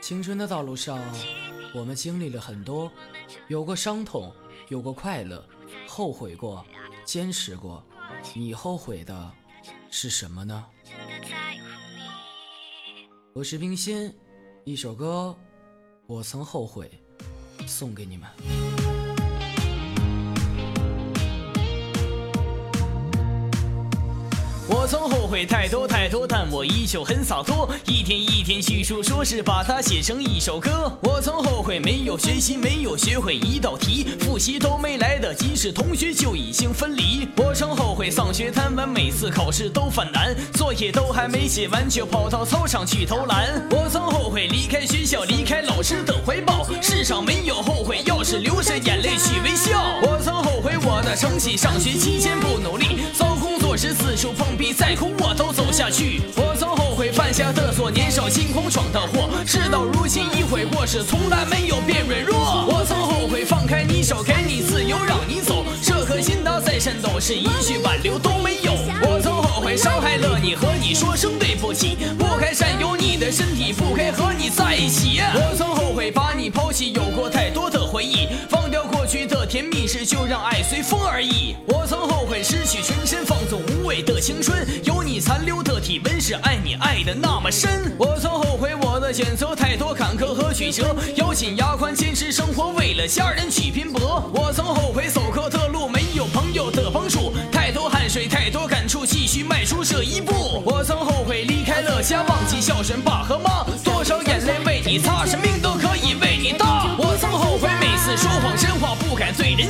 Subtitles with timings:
[0.00, 0.98] 青春的道路上，
[1.74, 2.90] 我们经历了很多，
[3.48, 4.32] 有过伤痛，
[4.68, 5.44] 有过快乐，
[5.88, 6.64] 后悔过，
[7.04, 7.84] 坚持过。
[8.34, 9.32] 你后悔的
[9.90, 10.64] 是什么呢？
[13.32, 14.16] 我是冰心，
[14.64, 15.36] 一首歌，
[16.06, 16.90] 我曾后悔，
[17.66, 18.65] 送给你们。
[24.68, 27.68] 我曾后悔太多太多，但我依旧很洒脱。
[27.86, 30.92] 一天一天叙述，说是把它写成一首歌。
[31.02, 37.28] 我曾后悔没有学习，没有学会一道题，复习都没来得及时，同学就已经分离。
[37.36, 43.62] 我曾后悔上学贪玩，每次考试都犯难，作业都还没写完就跑到操场去投篮。
[43.70, 46.66] 我曾后悔离开学校，离开老师的怀抱。
[46.82, 49.80] 世上没有后悔，要是流着眼泪去微笑。
[50.02, 52.95] 我曾后悔我的成绩，上学期间不努力，
[55.66, 56.22] 走下去。
[56.36, 59.28] 我曾后悔犯下的错，年少轻狂闯的祸。
[59.44, 62.38] 事到如今已悔过，是从来没有变软弱。
[62.68, 65.64] 我曾后悔放开你手，给你自由，让你走。
[65.82, 68.74] 这颗心它再颤抖，是一句挽留都没有。
[69.02, 71.96] 我曾后悔伤害了你，和你说声对不起。
[72.16, 75.20] 不该占有你的身体，不该和你在一起。
[75.34, 75.74] 我曾
[79.86, 81.54] 是，就让爱随风而已。
[81.68, 84.66] 我曾后悔失去全身，放纵无畏的青春。
[84.84, 87.92] 有你残留的体温，是爱你爱的那么深。
[87.98, 94.28] 我曾后悔我的选择太多坎坷和曲折，咬紧牙关坚持生活，为了家人去拼搏。
[94.34, 100.62] 我曾后悔走过的路没有朋友的帮助，太多汗水太多感触，继续迈出这一步。
[100.64, 105.55] 我曾后悔离开了家，忘记孝顺爸和妈，多少眼泪为你擦，生命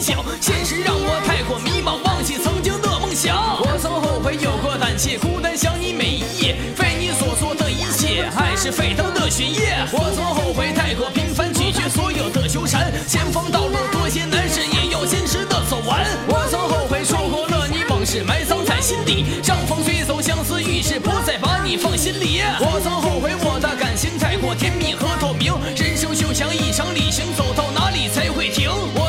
[0.00, 3.36] 现实让我太过迷茫，忘记曾经的梦想。
[3.60, 9.76] 我曾后悔有过胆怯，孤单想你每一夜，为你所做的一切，爱是沸腾的血液。
[9.92, 16.04] 我曾后悔太过平凡，拒绝所有的纠缠，前方道路多艰难，事也要坚持的走完。
[16.28, 22.42] 我曾后悔错过了你，往事埋葬在心底，让风吹走相思玉石，不再把你放心里。
[22.60, 28.68] 我曾后悔我的感情太过甜蜜和透明，人生就像一场旅行，走到哪里才会停？
[28.94, 29.03] 我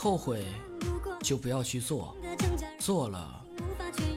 [0.00, 0.44] 后悔
[1.20, 2.16] 就不要去做。
[2.78, 3.44] 做了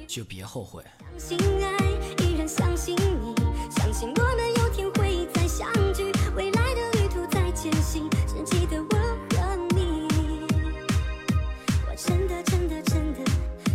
[0.08, 0.84] 就别后悔。
[1.18, 1.78] 相信爱
[2.24, 3.34] 依然相信你
[3.72, 7.72] 相信我们有天会再相聚未来的途再只
[8.46, 8.96] 记得我
[9.32, 10.08] 和你。
[11.90, 13.24] 我真的真的真的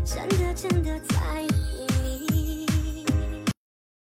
[0.04, 1.55] 真的真的在